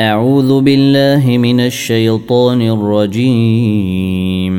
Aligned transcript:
أعوذ 0.00 0.60
بالله 0.60 1.38
من 1.38 1.60
الشيطان 1.60 2.62
الرجيم. 2.62 4.54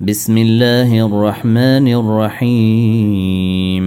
بسم 0.00 0.38
الله 0.38 1.06
الرحمن 1.06 1.88
الرحيم. 1.88 3.84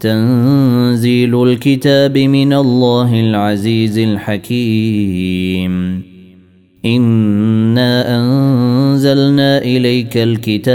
تنزيل 0.00 1.42
الكتاب 1.42 2.18
من 2.18 2.52
الله 2.52 3.20
العزيز 3.20 3.98
الحكيم. 3.98 6.02
إنا 6.86 8.16
أنزلنا 8.16 9.58
إليك 9.58 10.16
الكتاب 10.16 10.70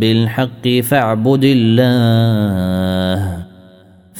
بالحق 0.00 0.68
فاعبد 0.68 1.44
الله. 1.44 3.49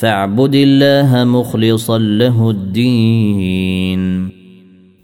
فاعبد 0.01 0.55
الله 0.55 1.25
مخلصا 1.25 1.99
له 1.99 2.51
الدين. 2.51 4.31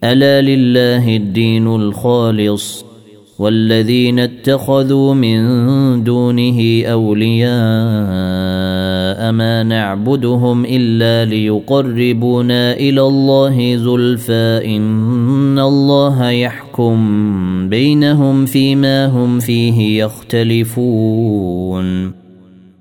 ألا 0.04 0.42
لله 0.42 1.16
الدين 1.16 1.66
الخالص 1.66 2.84
والذين 3.38 4.18
اتخذوا 4.18 5.14
من 5.14 5.38
دونه 6.04 6.82
أولياء 6.84 7.52
ما 9.32 9.62
نعبدهم 9.62 10.64
إلا 10.64 11.24
ليقربونا 11.30 12.72
إلى 12.72 13.00
الله 13.00 13.76
زلفى 13.76 14.76
إن 14.76 15.58
الله 15.58 16.30
يحكم 16.30 16.98
بينهم 17.68 18.46
فيما 18.46 19.06
هم 19.06 19.38
فيه 19.40 20.04
يختلفون. 20.04 21.46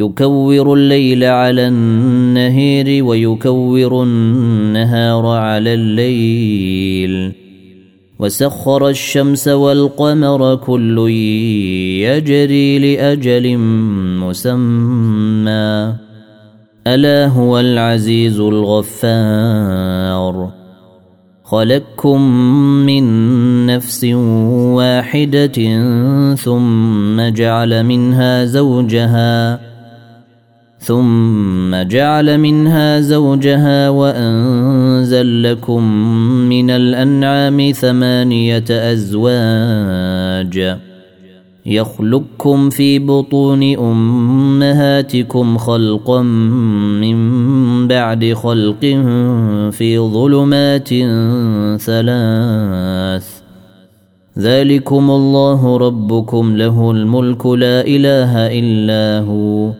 يكور 0.00 0.74
الليل 0.74 1.24
على 1.24 1.68
النهير 1.68 3.04
ويكور 3.04 4.02
النهار 4.02 5.26
على 5.26 5.74
الليل. 5.74 7.32
وسخر 8.18 8.88
الشمس 8.88 9.48
والقمر 9.48 10.56
كل 10.56 10.98
يجري 12.00 12.78
لأجل 12.78 13.58
مسمى. 14.20 15.94
ألا 16.86 17.26
هو 17.26 17.60
العزيز 17.60 18.40
الغفار. 18.40 19.80
خلقكم 21.44 22.20
من 22.86 23.04
نفس 23.66 24.04
واحدة 24.74 25.58
ثم 26.34 27.20
جعل 27.28 27.84
منها 27.84 28.44
زوجها. 28.44 29.69
ثم 30.80 31.82
جعل 31.82 32.38
منها 32.38 33.00
زوجها 33.00 33.88
وأنزل 33.88 35.42
لكم 35.42 35.82
من 36.48 36.70
الأنعام 36.70 37.72
ثمانية 37.72 38.64
أزواج 38.70 40.76
يخلقكم 41.66 42.70
في 42.70 42.98
بطون 42.98 43.62
أمهاتكم 43.78 45.58
خلقا 45.58 46.22
من 47.02 47.18
بعد 47.88 48.32
خلق 48.32 48.80
في 49.70 49.98
ظلمات 49.98 50.88
ثلاث. 51.80 53.40
ذلكم 54.38 55.10
الله 55.10 55.76
ربكم 55.76 56.56
له 56.56 56.90
الملك 56.90 57.46
لا 57.46 57.86
إله 57.86 58.32
إلا 58.36 59.26
هو. 59.26 59.79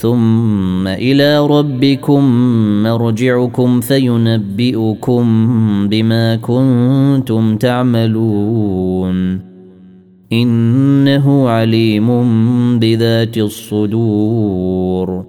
ثم 0.00 0.86
إلى 0.86 1.46
ربكم 1.46 2.22
مرجعكم 2.82 3.80
فينبئكم 3.80 5.24
بما 5.88 6.36
كنتم 6.36 7.56
تعملون. 7.56 9.40
إنه 10.32 11.48
عليم 11.48 12.08
بذات 12.78 13.38
الصدور. 13.38 15.26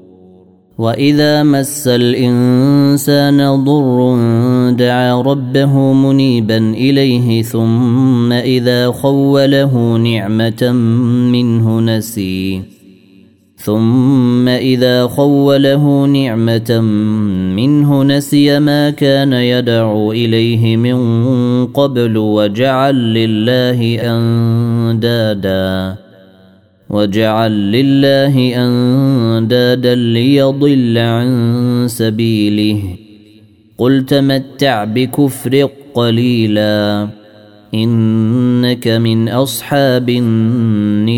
وإذا 0.78 1.44
مس 1.44 1.88
الإنسان 1.88 3.64
ضر 3.64 4.16
دعا 4.72 5.22
ربه 5.22 5.94
منيبا 5.94 6.58
إليه 6.58 7.42
ثم 7.42 8.32
إذا 8.32 8.92
خوله 8.92 9.98
نعمة 9.98 10.72
منه 11.32 11.80
نسيه 11.80 12.77
ثم 13.58 14.48
إذا 14.48 15.08
خوله 15.08 16.06
نعمة 16.06 16.82
منه 17.56 18.04
نسي 18.04 18.60
ما 18.60 18.90
كان 18.90 19.34
يدعو 19.34 20.12
إليه 20.12 20.78
من 20.78 20.98
قبل 21.66 22.18
وجعل 22.18 22.96
لله 22.96 24.00
أندادا 24.02 25.96
وجعل 26.90 27.52
لله 27.52 28.56
أندادا 28.56 29.96
ليضل 29.96 30.98
عن 30.98 31.86
سبيله. 31.90 32.84
قل 33.78 34.06
تمتع 34.06 34.84
بكفر 34.84 35.70
قليلا 35.94 37.08
إنك 37.74 38.88
من 38.88 39.30
أصحاب 39.30 40.10
النير. 40.10 41.18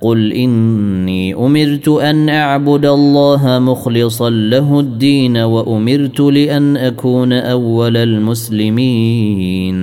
قل 0.00 0.32
إني 0.32 1.34
أمرت 1.34 1.88
أن 1.88 2.28
أعبد 2.28 2.86
الله 2.86 3.58
مخلصا 3.58 4.30
له 4.30 4.80
الدين 4.80 5.36
وأمرت 5.36 6.20
لأن 6.20 6.76
أكون 6.76 7.32
أول 7.32 7.96
المسلمين. 7.96 9.78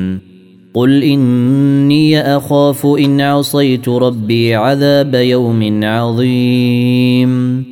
قل 0.73 1.03
إني 1.03 2.21
أخاف 2.21 2.85
إن 2.85 3.21
عصيت 3.21 3.89
ربي 3.89 4.55
عذاب 4.55 5.15
يوم 5.15 5.79
عظيم. 5.83 7.63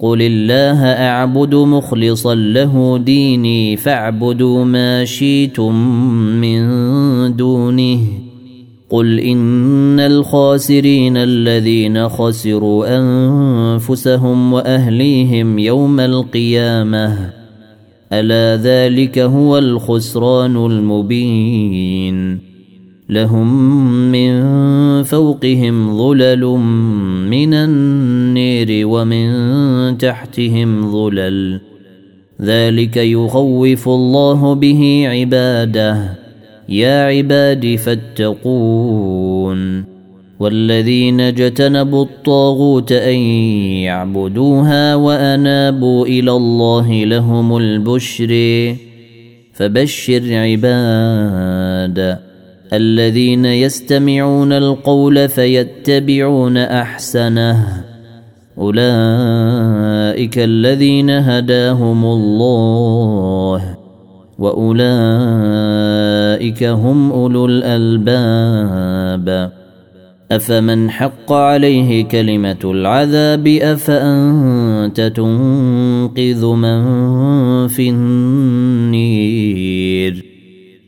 قل 0.00 0.22
الله 0.22 0.84
أعبد 0.84 1.54
مخلصا 1.54 2.34
له 2.34 2.98
ديني 2.98 3.76
فاعبدوا 3.76 4.64
ما 4.64 5.04
شئتم 5.04 5.74
من 6.40 6.66
دونه. 7.36 8.23
قل 8.90 9.20
ان 9.20 10.00
الخاسرين 10.00 11.16
الذين 11.16 12.08
خسروا 12.08 12.98
انفسهم 12.98 14.52
واهليهم 14.52 15.58
يوم 15.58 16.00
القيامه 16.00 17.30
الا 18.12 18.62
ذلك 18.62 19.18
هو 19.18 19.58
الخسران 19.58 20.56
المبين 20.56 22.38
لهم 23.08 23.72
من 24.12 24.42
فوقهم 25.02 25.98
ظلل 25.98 26.44
من 27.30 27.54
النير 27.54 28.86
ومن 28.86 29.98
تحتهم 29.98 30.92
ظلل 30.92 31.60
ذلك 32.42 32.96
يخوف 32.96 33.88
الله 33.88 34.54
به 34.54 35.04
عباده 35.08 36.23
يا 36.68 37.04
عباد 37.04 37.76
فاتقون. 37.76 39.14
والذين 40.40 41.20
اجتنبوا 41.20 42.04
الطاغوت 42.04 42.92
أن 42.92 43.16
يعبدوها 43.84 44.94
وأنابوا 44.94 46.06
إلى 46.06 46.30
الله 46.30 47.04
لهم 47.04 47.56
البشر. 47.56 48.74
فبشر 49.52 50.22
عباد 50.34 52.18
الذين 52.72 53.44
يستمعون 53.44 54.52
القول 54.52 55.28
فيتبعون 55.28 56.56
أحسنه. 56.56 57.84
أولئك 58.58 60.38
الذين 60.38 61.10
هداهم 61.10 62.04
الله. 62.04 63.73
واولئك 64.38 64.74
هم 66.64 67.12
اولو 67.12 67.46
الالباب 67.46 69.24
افمن 70.32 70.90
حق 70.90 71.32
عليه 71.32 72.04
كلمه 72.04 72.58
العذاب 72.64 73.46
افانت 73.46 75.00
تنقذ 75.00 76.46
من 76.46 76.84
في 77.68 77.90
النير 77.90 79.44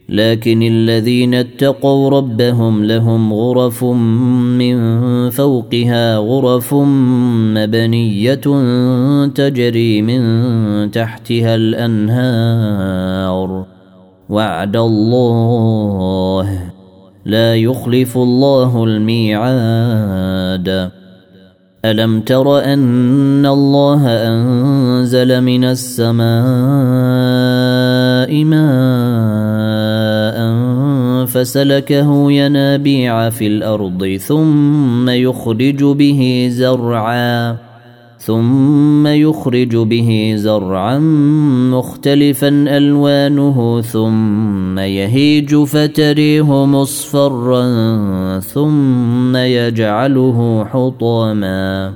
لكن 0.08 0.62
الذين 0.62 1.35
اتقوا 1.35 2.11
ربهم 2.11 2.85
لهم 2.85 3.35
غرف 3.35 3.85
من 3.85 4.76
فوقها 5.31 6.17
غرف 6.17 6.75
مبنية 7.55 8.41
تجري 9.26 10.03
من 10.03 10.91
تحتها 10.91 11.55
الأنهار. 11.55 12.97
وعد 14.29 14.76
الله. 14.76 16.73
لا 17.25 17.56
يخلف 17.56 18.19
الله 18.19 18.85
الميعاد. 18.85 20.91
ألم 21.85 22.20
تر 22.20 22.58
أن 22.58 23.47
الله 23.47 24.06
أنزل 24.06 25.41
من 25.41 25.64
السماء 25.64 26.26
ماء 28.44 29.85
فسلكه 31.26 32.32
ينابيع 32.32 33.31
في 33.31 33.46
الأرض 33.46 34.17
ثم 34.26 35.11
يخرج 35.11 35.84
به 35.84 36.49
زرعا 36.50 37.56
ثم 38.19 39.06
يخرج 39.06 39.76
به 39.76 40.34
زرعا 40.37 40.99
مختلفا 41.73 42.49
ألوانه 42.49 43.81
ثم 43.81 44.78
يهيج 44.78 45.56
فتريه 45.56 46.67
مصفرا 46.67 47.69
ثم 48.40 49.37
يجعله 49.37 50.64
حطاما. 50.64 51.93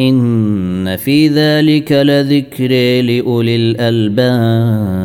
إن 0.00 0.96
في 0.96 1.28
ذلك 1.28 1.92
لذكر 1.92 3.02
لأولي 3.02 3.56
الألباب. 3.56 5.04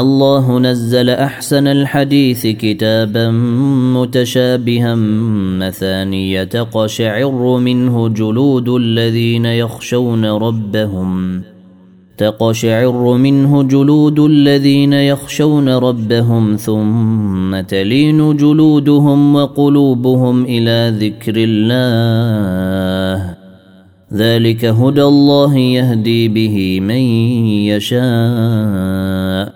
الله 0.00 0.58
نزل 0.58 1.10
أحسن 1.10 1.66
الحديث 1.66 2.46
كتابا 2.46 3.30
متشابها 3.94 4.94
مثانية 5.58 6.44
تقشعر 6.44 7.58
منه 7.58 8.08
جلود 8.08 8.68
الذين 8.68 9.44
يخشون 9.44 10.24
ربهم. 10.24 11.42
تقشعر 12.18 13.16
منه 13.16 13.62
جلود 13.62 14.18
الذين 14.18 14.92
يخشون 14.92 15.68
ربهم 15.68 16.56
ثم 16.56 17.60
تلين 17.60 18.36
جلودهم 18.36 19.34
وقلوبهم 19.34 20.44
إلى 20.44 20.96
ذكر 21.00 21.34
الله. 21.36 23.34
ذلك 24.12 24.64
هدى 24.64 25.02
الله 25.02 25.56
يهدي 25.56 26.28
به 26.28 26.80
من 26.80 27.00
يشاء. 27.74 29.55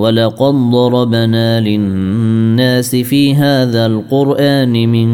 ولقد 0.00 0.54
ضربنا 0.54 1.60
للناس 1.60 2.96
في 2.96 3.34
هذا 3.34 3.86
القرآن 3.86 4.88
من 4.88 5.10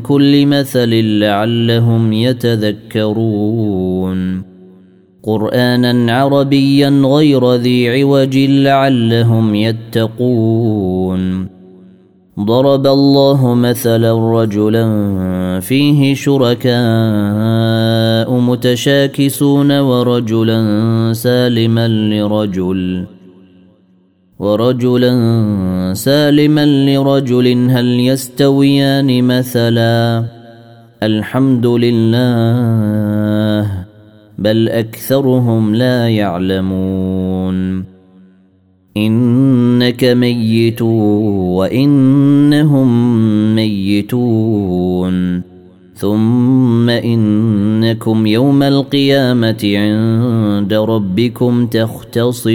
كل 0.00 0.46
مثل 0.46 1.18
لعلهم 1.18 2.12
يتذكرون. 2.12 3.64
قرانا 5.22 6.12
عربيا 6.12 6.88
غير 6.88 7.54
ذي 7.54 7.88
عوج 7.88 8.38
لعلهم 8.38 9.54
يتقون. 9.54 11.48
ضرب 12.40 12.86
الله 12.86 13.54
مثلا 13.54 14.42
رجلا 14.42 14.86
فيه 15.60 16.14
شركاء 16.14 16.74
متشاكسون 18.40 19.80
ورجلا 19.80 21.12
سالما 21.12 21.88
لرجل. 21.88 23.13
ورجلا 24.38 25.92
سالما 25.94 26.66
لرجل 26.66 27.70
هل 27.70 28.00
يستويان 28.00 29.24
مثلا؟ 29.24 30.24
الحمد 31.02 31.66
لله 31.66 32.24
بل 34.38 34.68
أكثرهم 34.68 35.74
لا 35.74 36.08
يعلمون. 36.08 37.84
إنك 38.96 40.04
ميت 40.04 40.82
وإنهم 41.52 42.88
ميتون. 43.54 45.42
ثم 45.94 46.90
إنكم 46.90 48.26
يوم 48.26 48.62
القيامة 48.62 49.60
عند 49.64 50.74
ربكم 50.74 51.66
تختصمون. 51.66 52.54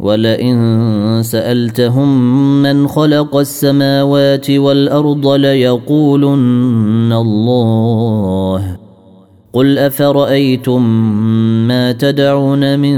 ولئن 0.00 1.20
سألتهم 1.22 2.32
من 2.62 2.88
خلق 2.88 3.36
السماوات 3.36 4.50
والأرض 4.50 5.26
ليقولن 5.28 7.12
الله. 7.12 8.76
قل 9.56 9.78
أفرأيتم 9.78 10.82
ما 11.68 11.92
تدعون 11.92 12.78
من 12.78 12.96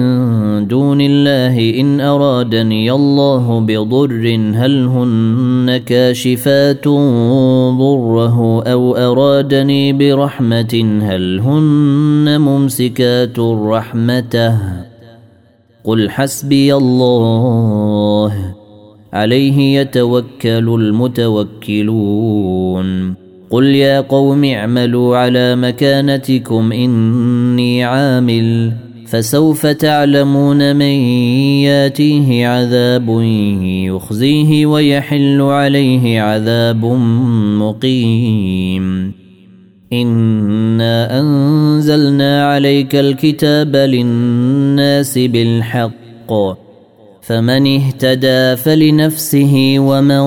دون 0.68 1.00
الله 1.00 1.80
إن 1.80 2.00
أرادني 2.00 2.92
الله 2.92 3.60
بضر 3.60 4.50
هل 4.54 4.86
هن 4.86 5.76
كاشفات 5.86 6.88
ضره 7.78 8.62
أو 8.62 8.96
أرادني 8.96 9.92
برحمة 9.92 11.00
هل 11.02 11.40
هن 11.40 12.40
ممسكات 12.40 13.38
رحمته؟ 13.38 14.87
قل 15.88 16.10
حسبي 16.10 16.74
الله. 16.74 18.54
عليه 19.12 19.80
يتوكل 19.80 20.80
المتوكلون. 20.80 22.88
قل 23.50 23.64
يا 23.64 24.00
قوم 24.00 24.44
اعملوا 24.44 25.16
على 25.16 25.56
مكانتكم 25.56 26.72
إني 26.72 27.84
عامل. 27.84 28.72
فسوف 29.06 29.66
تعلمون 29.66 30.76
من 30.76 30.82
ياتيه 31.62 32.46
عذاب 32.46 33.20
يخزيه 33.62 34.66
ويحل 34.66 35.40
عليه 35.40 36.20
عذاب 36.20 36.84
مقيم. 37.58 39.12
انا 39.92 41.20
انزلنا 41.20 42.52
عليك 42.52 42.96
الكتاب 42.96 43.76
للناس 43.76 45.18
بالحق 45.18 46.32
فمن 47.22 47.66
اهتدى 47.76 48.56
فلنفسه 48.56 49.74
ومن 49.78 50.22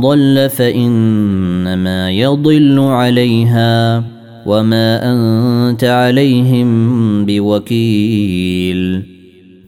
ضل 0.00 0.50
فانما 0.50 2.10
يضل 2.10 2.80
عليها 2.80 4.04
وما 4.46 5.12
انت 5.12 5.84
عليهم 5.84 7.26
بوكيل 7.26 9.02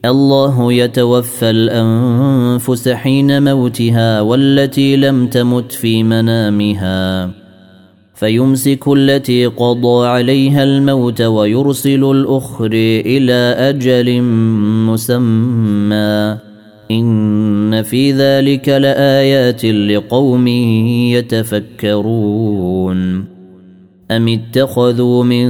الله 0.04 0.72
يتوفى 0.72 1.50
الانفس 1.50 2.88
حين 2.88 3.44
موتها 3.44 4.20
والتي 4.20 4.96
لم 4.96 5.26
تمت 5.26 5.72
في 5.72 6.02
منامها 6.02 7.37
فيمسك 8.18 8.88
التي 8.88 9.46
قضى 9.46 10.06
عليها 10.06 10.64
الموت 10.64 11.22
ويرسل 11.22 12.04
الأخر 12.04 12.70
إلى 13.06 13.54
أجل 13.58 14.22
مسمى. 14.86 16.38
إن 16.90 17.82
في 17.82 18.12
ذلك 18.12 18.68
لآيات 18.68 19.64
لقوم 19.64 20.48
يتفكرون. 21.16 23.24
أم 24.10 24.28
اتخذوا 24.28 25.24
من 25.24 25.48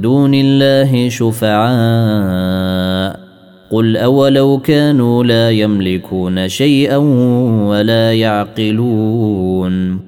دون 0.00 0.34
الله 0.34 1.08
شفعاء؟ 1.08 1.68
قل 3.70 3.96
أولو 3.96 4.58
كانوا 4.58 5.24
لا 5.24 5.50
يملكون 5.50 6.48
شيئا 6.48 6.96
ولا 7.66 8.12
يعقلون. 8.12 10.07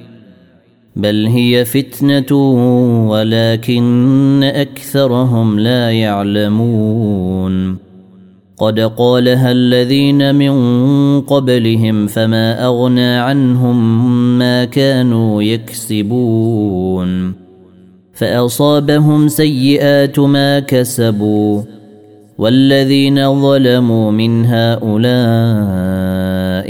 بل 1.01 1.25
هي 1.25 1.65
فتنة 1.65 2.37
ولكن 3.09 4.43
أكثرهم 4.43 5.59
لا 5.59 5.91
يعلمون. 5.91 7.77
قد 8.57 8.79
قالها 8.79 9.51
الذين 9.51 10.35
من 10.35 10.51
قبلهم 11.21 12.07
فما 12.07 12.65
أغنى 12.65 13.15
عنهم 13.15 14.37
ما 14.37 14.65
كانوا 14.65 15.43
يكسبون. 15.43 17.33
فأصابهم 18.13 19.27
سيئات 19.27 20.19
ما 20.19 20.59
كسبوا. 20.59 21.61
والذين 22.37 23.41
ظلموا 23.41 24.11
من 24.11 24.45
هؤلاء 24.45 26.20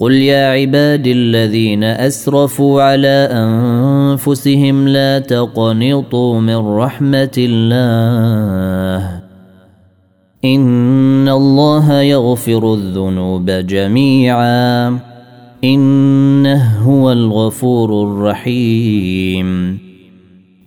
قل 0.00 0.12
يا 0.12 0.50
عبادي 0.50 1.12
الذين 1.12 1.84
اسرفوا 1.84 2.82
على 2.82 3.28
انفسهم 3.32 4.88
لا 4.88 5.18
تقنطوا 5.18 6.40
من 6.40 6.56
رحمه 6.56 7.36
الله 7.38 9.20
ان 10.44 11.28
الله 11.28 12.00
يغفر 12.00 12.74
الذنوب 12.74 13.50
جميعا 13.50 14.98
انه 15.64 16.78
هو 16.82 17.12
الغفور 17.12 18.02
الرحيم 18.02 19.78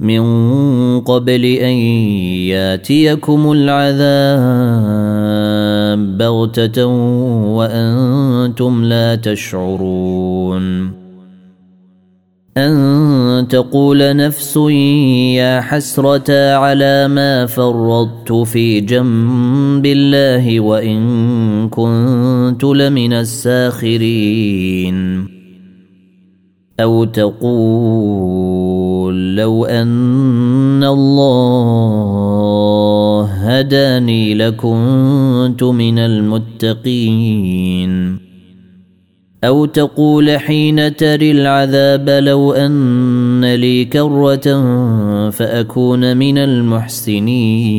من 0.00 1.00
قبل 1.00 1.44
أن 1.44 1.74
ياتيكم 2.52 3.52
العذاب 3.52 3.96
بغتة 6.18 6.86
وأنتم 7.56 8.84
لا 8.84 9.14
تشعرون. 9.14 10.92
أن 12.56 13.46
تقول 13.50 14.16
نفس 14.16 14.56
يا 15.36 15.60
حسرة 15.60 16.54
على 16.54 17.08
ما 17.08 17.46
فرطت 17.46 18.32
في 18.32 18.80
جنب 18.80 19.86
الله 19.86 20.60
وإن 20.60 21.68
كنت 21.68 22.64
لمن 22.64 23.12
الساخرين. 23.12 24.96
أو 26.80 27.04
تقول 27.04 28.65
لو 29.10 29.64
أن 29.64 30.84
الله 30.84 32.06
هداني 33.24 34.34
لكنت 34.34 35.62
من 35.62 35.98
المتقين. 35.98 37.66
أو 39.44 39.64
تقول 39.64 40.38
حين 40.38 40.96
تري 40.96 41.30
العذاب 41.30 42.10
لو 42.10 42.52
أن 42.52 43.54
لي 43.54 43.84
كرة 43.84 44.60
فأكون 45.30 46.16
من 46.16 46.38
المحسنين. 46.38 47.76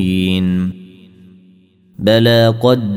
بلى 1.99 2.55
قد 2.61 2.95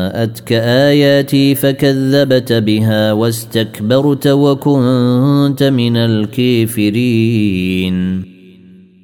جاءتك 0.00 0.52
آياتي 0.52 1.54
فكذبت 1.54 2.52
بها 2.52 3.12
واستكبرت 3.12 4.26
وكنت 4.26 5.62
من 5.62 5.96
الكافرين. 5.96 7.50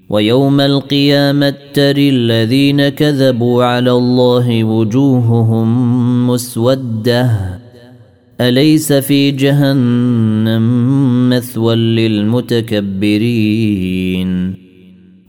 ويوم 0.09 0.61
القيامة 0.61 1.55
تري 1.75 2.09
الذين 2.09 2.89
كذبوا 2.89 3.65
على 3.65 3.93
الله 3.93 4.65
وجوههم 4.65 6.31
مسودة. 6.31 7.31
أليس 8.41 8.93
في 8.93 9.31
جهنم 9.31 10.67
مثوى 11.31 11.75
للمتكبرين؟ 11.75 12.67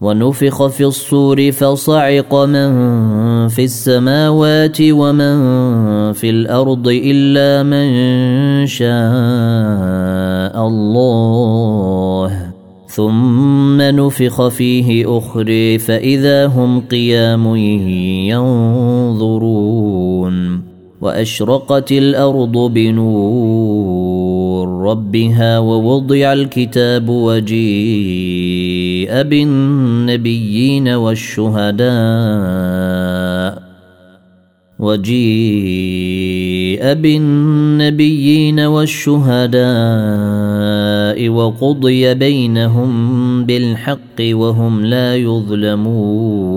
ونفخ 0.00 0.66
في 0.66 0.84
الصور 0.84 1.52
فصعق 1.52 2.34
من 2.34 2.68
في 3.48 3.64
السماوات 3.64 4.76
ومن 4.80 5.36
في 6.12 6.30
الأرض 6.30 6.88
إلا 6.88 7.62
من 7.62 7.86
شاء 8.66 8.86
الله. 10.68 12.46
ثم 12.86 13.82
نفخ 13.82 14.48
فيه 14.48 15.18
اخري 15.18 15.78
فإذا 15.78 16.46
هم 16.46 16.80
قيام 16.80 17.56
ينظرون. 19.16 20.62
وأشرقت 21.00 21.92
الأرض 21.92 22.58
بنور. 22.58 24.35
ربها 24.82 25.58
ووضع 25.58 26.32
الكتاب 26.32 27.08
وجيء 27.08 27.62
بالنبيين 29.22 30.88
والشهداء 30.88 31.86
وجيء 34.78 36.46
بالنبيين 36.94 38.60
والشهداء 38.60 39.58
وقضي 41.28 42.14
بينهم 42.14 43.44
بالحق 43.44 44.20
وهم 44.20 44.86
لا 44.86 45.16
يظلمون 45.16 46.56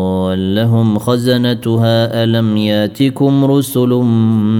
لهم 0.35 0.99
خزنتها 0.99 2.23
ألم 2.23 2.57
ياتكم 2.57 3.45
رسل 3.45 3.89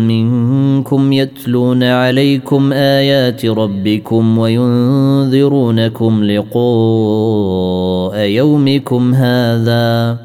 منكم 0.08 1.14
يتلون 1.14 1.84
عليكم 1.84 2.74
آيات 2.74 3.46
ربكم 3.46 4.38
وينذرونكم 4.38 6.24
لقاء 6.24 8.20
يومكم 8.20 9.14
هذا؟ 9.14 10.18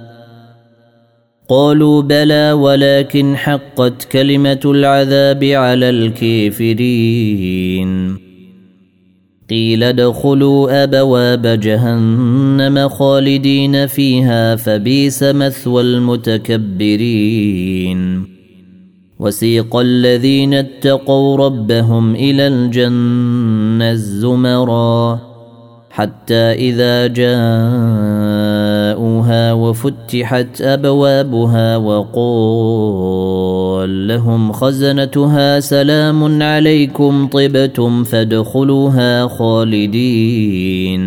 قالوا 1.48 2.02
بلى 2.02 2.52
ولكن 2.52 3.37
حقت 3.37 4.04
كلمة 4.04 4.61
العذاب 4.64 5.44
على 5.44 5.90
الكافرين. 5.90 7.46
قيل 9.50 9.82
ادخلوا 9.82 10.85
أبواب 10.85 11.46
جهنم 11.46 12.88
خالدين 12.88 13.87
فيها 13.87 14.56
فبيس 14.56 15.22
مثوى 15.22 15.82
المتكبرين. 15.82 17.16
وسيق 19.18 19.76
الذين 19.76 20.54
اتقوا 20.54 21.37
ربهم 21.37 22.14
إلى 22.14 22.46
الجنة 22.46 23.90
الزمرا 23.90 25.20
حتى 25.90 26.35
إذا 26.35 27.06
جاءوها 27.06 27.37
وفتحت 29.52 30.62
أبوابها 30.62 31.76
وقال 31.76 33.25
لهم 33.87 34.53
خزنتها 34.53 35.61
سلام 35.61 36.42
عليكم 36.42 37.27
طبتم 37.27 38.05
فادخلوها 38.05 39.27
خالدين. 39.27 41.07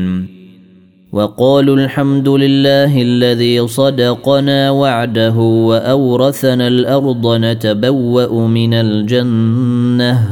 وقالوا 1.12 1.76
الحمد 1.76 2.30
لله 2.30 3.02
الذي 3.02 3.68
صدقنا 3.68 4.72
وعده 4.72 5.36
وأورثنا 5.36 6.68
الأرض 6.68 7.28
نتبوأ 7.28 8.48
من 8.48 8.74
الجنة 8.74 10.30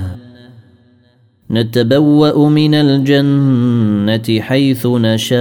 نتبوأ 1.52 2.50
من 2.50 2.74
الجنة 2.74 4.42
حيث 4.42 4.86
نشاء 4.86 5.38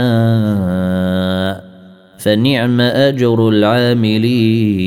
فنعم 2.18 2.80
أجر 2.80 3.48
العاملين. 3.48 4.86